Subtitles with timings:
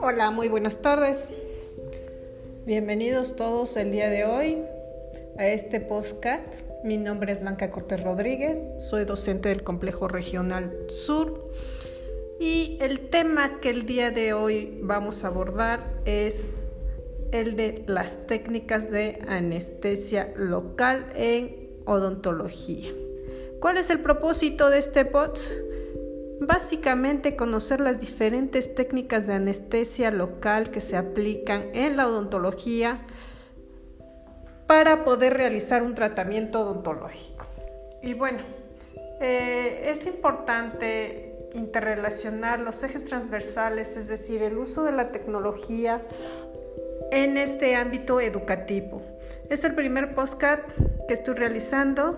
[0.00, 1.30] Hola, muy buenas tardes.
[2.66, 4.58] Bienvenidos todos el día de hoy
[5.38, 6.62] a este podcast.
[6.82, 11.52] Mi nombre es Blanca Cortés Rodríguez, soy docente del Complejo Regional Sur
[12.40, 16.66] y el tema que el día de hoy vamos a abordar es
[17.30, 22.90] el de las técnicas de anestesia local en odontología.
[23.60, 25.50] ¿Cuál es el propósito de este podcast?
[26.40, 33.04] Básicamente conocer las diferentes técnicas de anestesia local que se aplican en la odontología
[34.68, 37.46] para poder realizar un tratamiento odontológico.
[38.02, 38.40] Y bueno,
[39.20, 46.02] eh, es importante interrelacionar los ejes transversales, es decir, el uso de la tecnología
[47.10, 49.02] en este ámbito educativo.
[49.48, 50.62] Es el primer podcast
[51.08, 52.16] que estoy realizando.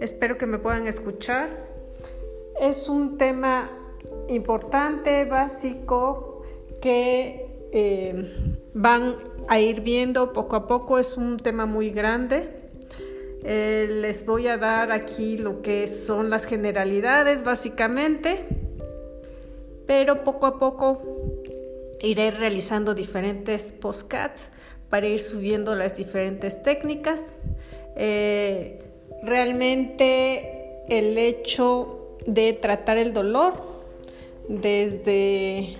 [0.00, 1.68] Espero que me puedan escuchar.
[2.60, 3.70] Es un tema
[4.28, 6.42] importante, básico,
[6.80, 9.16] que eh, van
[9.48, 10.98] a ir viendo poco a poco.
[10.98, 12.64] Es un tema muy grande.
[13.44, 18.46] Eh, les voy a dar aquí lo que son las generalidades, básicamente,
[19.86, 21.02] pero poco a poco
[22.00, 24.48] iré realizando diferentes postcats
[24.90, 27.34] para ir subiendo las diferentes técnicas.
[27.96, 28.78] Eh,
[29.22, 33.54] realmente el hecho de tratar el dolor
[34.48, 35.76] desde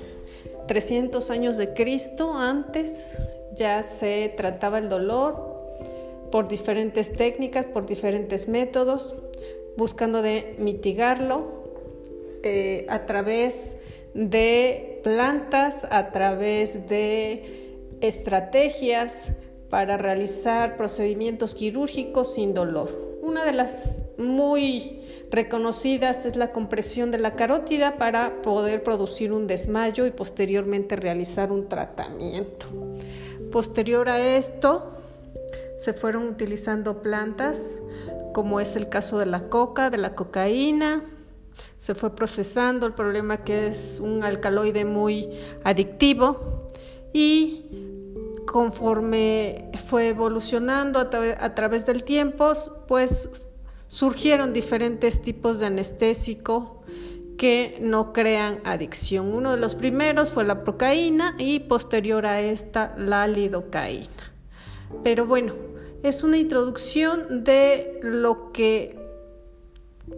[0.67, 3.07] 300 años de Cristo antes
[3.55, 5.55] ya se trataba el dolor
[6.33, 9.15] por diferentes técnicas, por diferentes métodos,
[9.77, 11.65] buscando de mitigarlo
[12.43, 13.77] eh, a través
[14.15, 17.64] de plantas, a través de
[18.01, 19.33] estrategias
[19.71, 23.19] para realizar procedimientos quirúrgicos sin dolor.
[23.23, 29.47] Una de las muy reconocidas es la compresión de la carótida para poder producir un
[29.47, 32.67] desmayo y posteriormente realizar un tratamiento.
[33.51, 34.93] Posterior a esto,
[35.77, 37.77] se fueron utilizando plantas,
[38.33, 41.05] como es el caso de la coca, de la cocaína.
[41.79, 45.31] Se fue procesando el problema que es un alcaloide muy
[45.65, 46.69] adictivo
[47.13, 47.94] y
[48.47, 52.53] conforme fue evolucionando a, través del tiempo,
[52.87, 53.31] pues
[53.89, 56.83] surgieron diferentes tipos de anestésico
[57.37, 59.33] que no crean adicción.
[59.33, 64.33] Uno de los primeros fue la procaína y posterior a esta la lidocaína.
[65.03, 65.55] Pero bueno,
[66.03, 68.99] es una introducción de lo que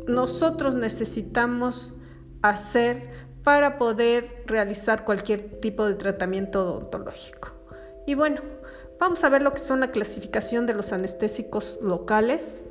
[0.06, 1.94] nosotros necesitamos
[2.43, 7.56] hacer para poder realizar cualquier tipo de tratamiento odontológico.
[8.06, 8.41] Y bueno,
[8.99, 12.62] vamos a ver lo que son la clasificación de los anestésicos locales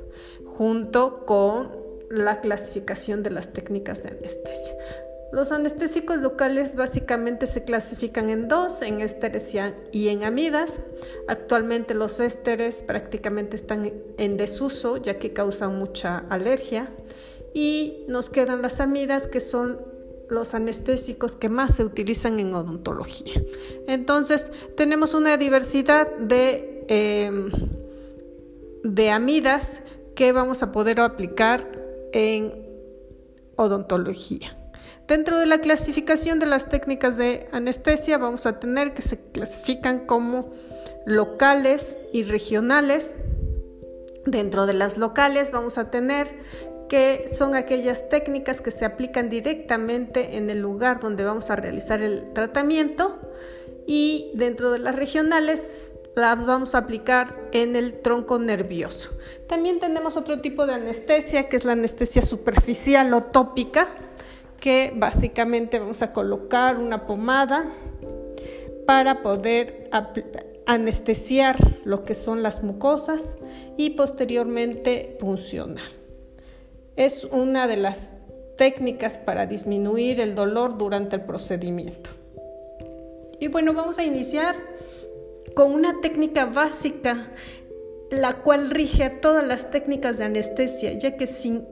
[0.56, 1.70] junto con
[2.08, 4.74] la clasificación de las técnicas de anestesia.
[5.32, 9.52] Los anestésicos locales básicamente se clasifican en dos, en ésteres
[9.92, 10.80] y en amidas.
[11.28, 16.88] Actualmente los ésteres prácticamente están en desuso ya que causan mucha alergia
[17.52, 19.80] y nos quedan las amidas que son
[20.28, 23.42] los anestésicos que más se utilizan en odontología.
[23.86, 27.30] Entonces tenemos una diversidad de, eh,
[28.82, 29.80] de amidas
[30.14, 31.70] que vamos a poder aplicar
[32.12, 32.66] en
[33.56, 34.56] odontología.
[35.06, 40.06] Dentro de la clasificación de las técnicas de anestesia vamos a tener que se clasifican
[40.06, 40.50] como
[41.04, 43.14] locales y regionales.
[44.24, 46.26] Dentro de las locales vamos a tener
[46.88, 52.00] que son aquellas técnicas que se aplican directamente en el lugar donde vamos a realizar
[52.02, 53.18] el tratamiento
[53.86, 59.10] y dentro de las regionales las vamos a aplicar en el tronco nervioso.
[59.46, 63.88] También tenemos otro tipo de anestesia, que es la anestesia superficial o tópica,
[64.58, 67.66] que básicamente vamos a colocar una pomada
[68.86, 69.90] para poder
[70.64, 73.36] anestesiar lo que son las mucosas
[73.76, 76.05] y posteriormente funcionar.
[76.96, 78.12] Es una de las
[78.56, 82.10] técnicas para disminuir el dolor durante el procedimiento.
[83.38, 84.56] Y bueno, vamos a iniciar
[85.54, 87.30] con una técnica básica,
[88.10, 91.66] la cual rige a todas las técnicas de anestesia, ya que sin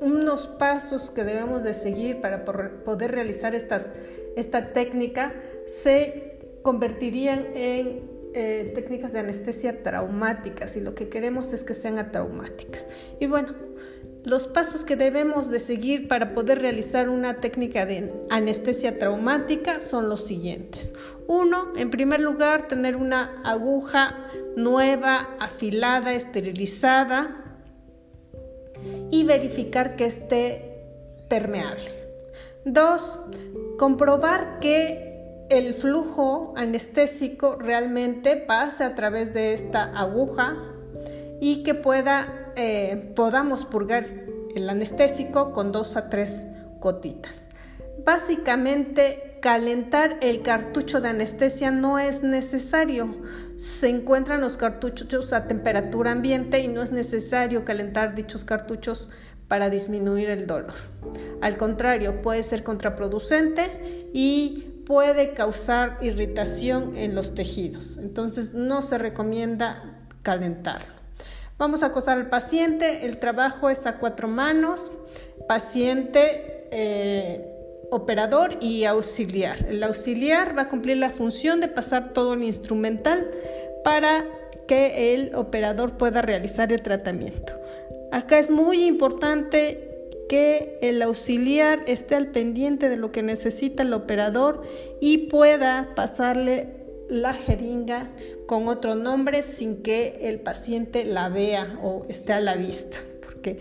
[0.00, 3.90] unos pasos que debemos de seguir para poder realizar estas,
[4.36, 5.32] esta técnica
[5.66, 11.98] se convertirían en eh, técnicas de anestesia traumáticas y lo que queremos es que sean
[11.98, 12.86] atraumáticas.
[13.20, 13.54] Y bueno,
[14.24, 20.08] los pasos que debemos de seguir para poder realizar una técnica de anestesia traumática son
[20.08, 20.94] los siguientes.
[21.26, 27.38] Uno, en primer lugar, tener una aguja nueva, afilada, esterilizada.
[29.12, 30.72] y verificar que esté
[31.28, 31.92] permeable.
[32.64, 33.18] Dos,
[33.78, 40.56] comprobar que el flujo anestésico realmente pase a través de esta aguja
[41.40, 44.06] y que pueda, eh, podamos purgar
[44.54, 46.46] el anestésico con dos a tres
[46.80, 47.46] gotitas.
[48.04, 53.22] Básicamente, calentar el cartucho de anestesia no es necesario.
[53.56, 59.08] Se encuentran los cartuchos a temperatura ambiente y no es necesario calentar dichos cartuchos
[59.46, 60.74] para disminuir el dolor.
[61.40, 67.98] Al contrario, puede ser contraproducente y puede causar irritación en los tejidos.
[67.98, 71.01] Entonces, no se recomienda calentarlo.
[71.58, 73.06] Vamos a acosar al paciente.
[73.06, 74.90] El trabajo es a cuatro manos.
[75.46, 76.68] Paciente.
[76.70, 77.52] Eh,
[77.92, 79.66] operador y auxiliar.
[79.68, 83.30] El auxiliar va a cumplir la función de pasar todo el instrumental
[83.84, 84.24] para
[84.66, 87.52] que el operador pueda realizar el tratamiento.
[88.10, 89.92] Acá es muy importante
[90.30, 94.62] que el auxiliar esté al pendiente de lo que necesita el operador
[94.98, 96.81] y pueda pasarle
[97.12, 98.08] la jeringa
[98.46, 103.58] con otro nombre sin que el paciente la vea o esté a la vista, porque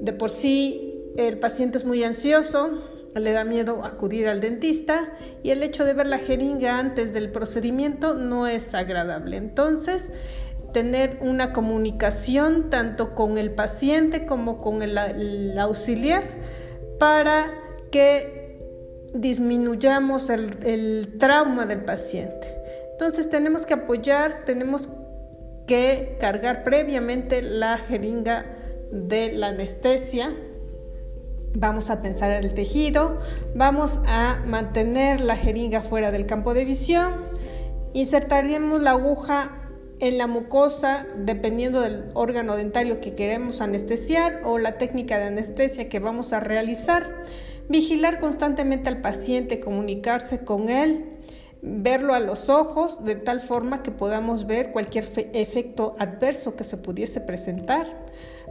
[0.00, 2.82] de por sí el paciente es muy ansioso,
[3.14, 7.30] le da miedo acudir al dentista y el hecho de ver la jeringa antes del
[7.30, 9.36] procedimiento no es agradable.
[9.36, 10.10] Entonces,
[10.72, 16.24] tener una comunicación tanto con el paciente como con el, auxiliar
[16.98, 17.52] para
[17.92, 18.58] que
[19.14, 22.59] disminuyamos el, el trauma del paciente.
[23.00, 24.90] Entonces tenemos que apoyar, tenemos
[25.66, 28.44] que cargar previamente la jeringa
[28.92, 30.34] de la anestesia.
[31.54, 33.18] Vamos a tensar el tejido,
[33.54, 37.24] vamos a mantener la jeringa fuera del campo de visión,
[37.94, 39.70] insertaremos la aguja
[40.00, 45.88] en la mucosa dependiendo del órgano dentario que queremos anestesiar o la técnica de anestesia
[45.88, 47.24] que vamos a realizar,
[47.66, 51.16] vigilar constantemente al paciente, comunicarse con él,
[51.62, 56.76] verlo a los ojos de tal forma que podamos ver cualquier efecto adverso que se
[56.76, 57.86] pudiese presentar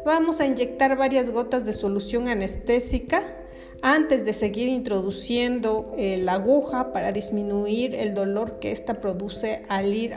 [0.06, 3.36] Vamos a inyectar varias gotas de solución anestésica
[3.82, 9.94] antes de seguir introduciendo eh, la aguja para disminuir el dolor que ésta produce al
[9.94, 10.16] ir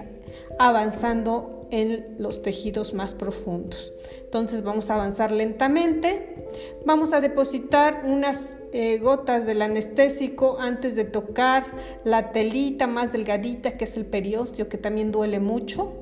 [0.59, 3.93] avanzando en los tejidos más profundos.
[4.21, 6.49] Entonces vamos a avanzar lentamente.
[6.85, 11.67] Vamos a depositar unas eh, gotas del anestésico antes de tocar
[12.05, 15.93] la telita más delgadita que es el periósteo que también duele mucho.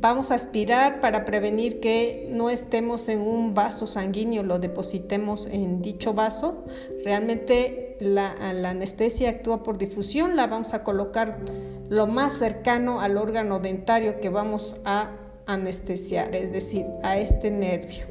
[0.00, 5.80] Vamos a aspirar para prevenir que no estemos en un vaso sanguíneo, lo depositemos en
[5.80, 6.64] dicho vaso.
[7.04, 11.40] Realmente la, la, anestesia actúa por difusión, la vamos a colocar
[11.88, 15.10] lo más cercano al órgano dentario que vamos a
[15.46, 18.06] anestesiar, es decir, a este nervio.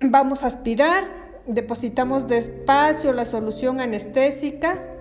[0.00, 4.94] Vamos a aspirar, depositamos despacio la solución anestésica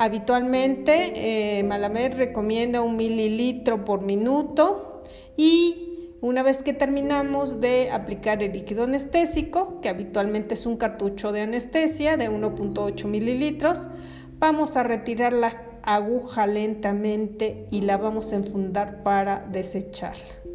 [0.00, 5.02] Habitualmente, eh, Malamed recomienda un mililitro por minuto
[5.36, 11.32] y una vez que terminamos de aplicar el líquido anestésico, que habitualmente es un cartucho
[11.32, 13.88] de anestesia de 1.8 mililitros,
[14.38, 20.47] vamos a retirar la aguja lentamente y la vamos a enfundar para desecharla.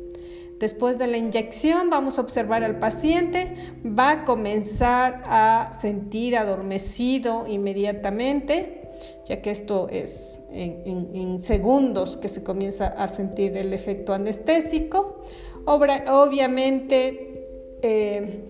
[0.59, 3.55] Después de la inyección vamos a observar al paciente,
[3.85, 8.83] va a comenzar a sentir adormecido inmediatamente
[9.25, 15.21] ya que esto es en, segundos que se comienza a sentir el efecto anestésico.
[15.65, 17.47] obviamente,
[17.81, 18.49] eh,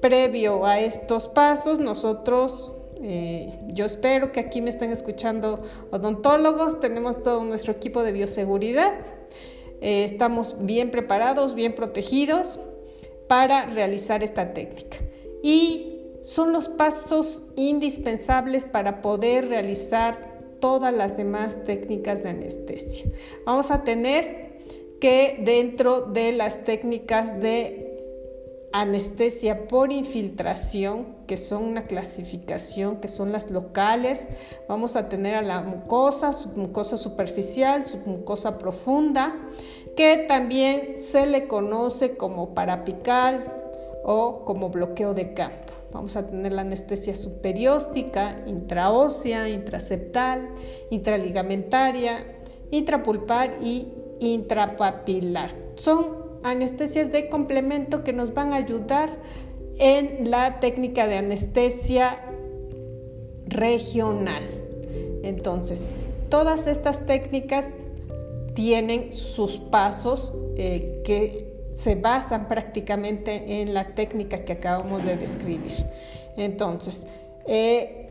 [0.00, 7.22] previo a estos pasos, nosotros, eh, yo espero que aquí me estén escuchando odontólogos, tenemos
[7.22, 8.92] todo nuestro equipo de bioseguridad,
[9.82, 12.60] eh, estamos bien preparados, bien protegidos
[13.28, 14.98] para realizar esta técnica.
[15.42, 23.10] Y son los pasos indispensables para poder realizar todas las demás técnicas de anestesia.
[23.44, 24.52] Vamos a tener
[25.00, 27.91] que dentro de las técnicas de
[28.72, 34.26] anestesia por infiltración, que son una clasificación, que son las locales,
[34.68, 39.36] vamos a tener a la mucosa, submucosa superficial, submucosa profunda,
[39.96, 43.40] que también se le conoce como parapical
[44.04, 45.72] o como bloqueo de campo.
[45.92, 50.48] Vamos a tener la anestesia superióstica, intraósea, intraseptal,
[50.90, 52.24] intraligamentaria,
[52.70, 55.54] intrapulpar y intrapapilar.
[55.74, 59.10] Son anestesias de complemento que nos van a ayudar
[59.78, 62.18] en la técnica de anestesia
[63.46, 64.42] regional.
[65.22, 65.90] Entonces,
[66.28, 67.68] todas estas técnicas
[68.54, 75.86] tienen sus pasos eh, que se basan prácticamente en la técnica que acabamos de describir.
[76.36, 77.06] Entonces,
[77.46, 78.10] eh,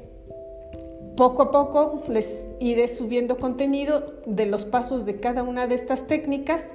[1.15, 6.07] poco a poco les iré subiendo contenido de los pasos de cada una de estas
[6.07, 6.67] técnicas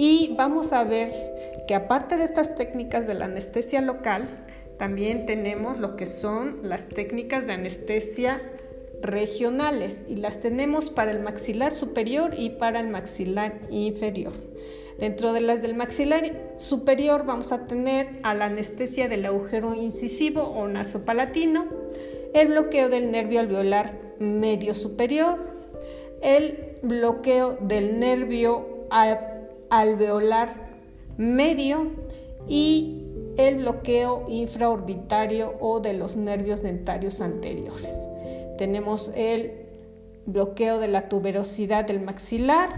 [0.00, 1.12] y vamos a ver
[1.66, 4.28] que aparte de estas técnicas de la anestesia local,
[4.78, 8.40] también tenemos lo que son las técnicas de anestesia
[9.02, 14.34] regionales y las tenemos para el maxilar superior y para el maxilar inferior.
[15.00, 20.42] Dentro de las del maxilar superior vamos a tener a la anestesia del agujero incisivo
[20.42, 21.66] o nasopalatino,
[22.34, 25.40] el bloqueo del nervio alveolar medio superior,
[26.22, 28.86] el bloqueo del nervio
[29.70, 30.68] alveolar
[31.16, 31.92] medio
[32.46, 33.04] y
[33.36, 37.94] el bloqueo infraorbitario o de los nervios dentarios anteriores.
[38.58, 39.66] Tenemos el
[40.26, 42.70] bloqueo de la tuberosidad del maxilar,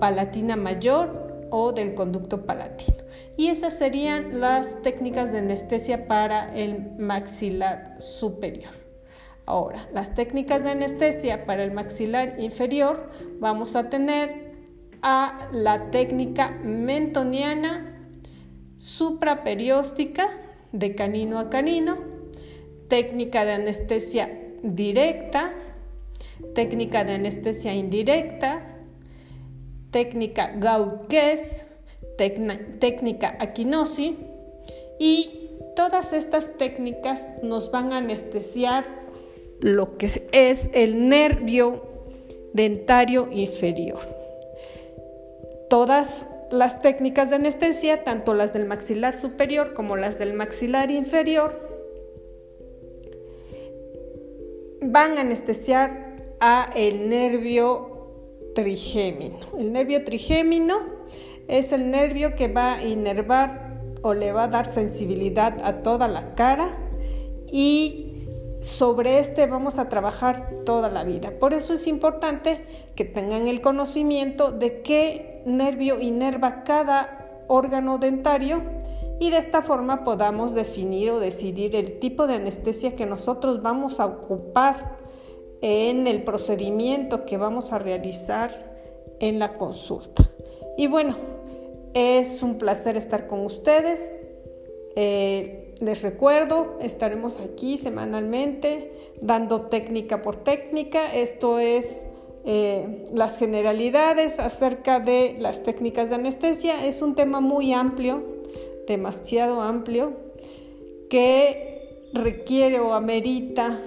[0.00, 2.98] palatina mayor o del conducto palatino.
[3.36, 8.72] Y esas serían las técnicas de anestesia para el maxilar superior.
[9.46, 14.43] Ahora, las técnicas de anestesia para el maxilar inferior vamos a tener
[15.04, 17.94] a la técnica mentoniana
[18.78, 20.30] supraperióstica
[20.72, 21.98] de canino a canino,
[22.88, 24.30] técnica de anestesia
[24.62, 25.52] directa,
[26.54, 28.62] técnica de anestesia indirecta,
[29.90, 31.66] técnica Gauquez,
[32.16, 34.16] técnica Aquinosi
[34.98, 38.86] y todas estas técnicas nos van a anestesiar
[39.60, 41.82] lo que es el nervio
[42.54, 44.23] dentario inferior.
[45.68, 51.74] Todas las técnicas de anestesia, tanto las del maxilar superior como las del maxilar inferior,
[54.82, 57.94] van a anestesiar a el nervio
[58.54, 59.38] trigémino.
[59.58, 60.78] El nervio trigémino
[61.48, 66.08] es el nervio que va a inervar o le va a dar sensibilidad a toda
[66.08, 66.76] la cara
[67.50, 68.26] y
[68.60, 71.32] sobre este vamos a trabajar toda la vida.
[71.38, 78.62] Por eso es importante que tengan el conocimiento de qué nervio inerva cada órgano dentario
[79.20, 84.00] y de esta forma podamos definir o decidir el tipo de anestesia que nosotros vamos
[84.00, 84.98] a ocupar
[85.60, 88.74] en el procedimiento que vamos a realizar
[89.20, 90.30] en la consulta.
[90.76, 91.16] Y bueno,
[91.94, 94.12] es un placer estar con ustedes.
[94.96, 101.14] Eh, les recuerdo, estaremos aquí semanalmente dando técnica por técnica.
[101.14, 102.06] Esto es
[102.44, 106.84] eh, las generalidades acerca de las técnicas de anestesia.
[106.84, 108.22] Es un tema muy amplio
[108.86, 110.12] demasiado amplio
[111.08, 113.80] que requiere o amerita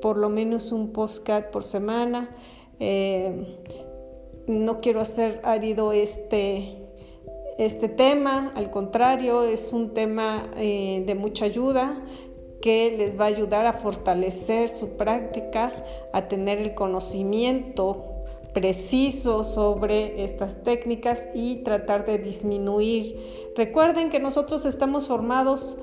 [0.00, 2.36] por lo menos un postcat por semana.
[2.78, 3.58] Eh,
[4.46, 6.76] no quiero hacer árido este,
[7.58, 12.02] este tema, al contrario, es un tema eh, de mucha ayuda
[12.64, 15.70] que les va a ayudar a fortalecer su práctica,
[16.14, 23.52] a tener el conocimiento preciso sobre estas técnicas y tratar de disminuir.
[23.54, 25.76] Recuerden que nosotros estamos formados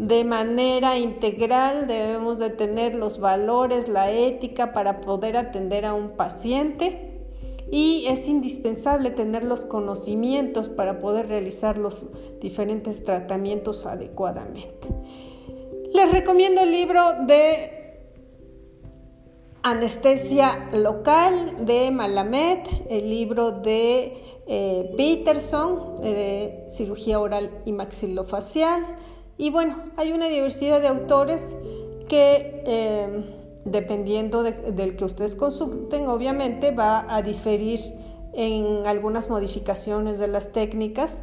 [0.00, 6.16] de manera integral, debemos de tener los valores, la ética para poder atender a un
[6.16, 7.22] paciente
[7.70, 12.06] y es indispensable tener los conocimientos para poder realizar los
[12.40, 14.88] diferentes tratamientos adecuadamente.
[15.94, 17.70] Les recomiendo el libro de
[19.62, 22.58] Anestesia local de Malamed,
[22.90, 28.96] el libro de eh, Peterson de cirugía oral y maxilofacial.
[29.38, 31.56] Y bueno, hay una diversidad de autores
[32.08, 33.24] que em,
[33.64, 37.80] dependiendo del que ustedes consulten, obviamente va a diferir
[38.34, 41.22] en algunas modificaciones de las técnicas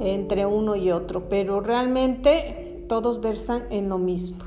[0.00, 4.38] entre uno y otro, pero realmente todos versan en lo mismo.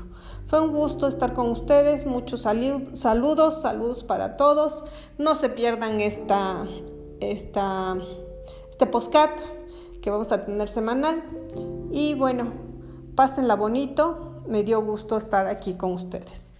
[0.48, 4.84] Fue un gusto estar con ustedes, muchos saludos, saludos para todos.
[5.16, 6.66] No se pierdan esta,
[7.20, 7.96] esta,
[8.68, 9.30] este postcat
[10.02, 11.24] que vamos a tener semanal.
[11.90, 12.52] Y bueno,
[13.14, 16.51] pásenla bonito, me dio gusto estar aquí con ustedes.